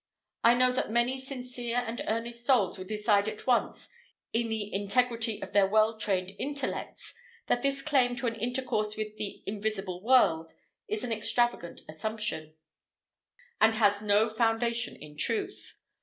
[0.43, 3.91] I know that many sincere and earnest souls will decide at once,
[4.33, 7.13] in the integrity of their well trained intellects,
[7.45, 10.53] that this claim to an intercourse with the invisible world
[10.87, 12.55] is an extravagant assumption,
[13.59, 15.77] and has no foundation in truth.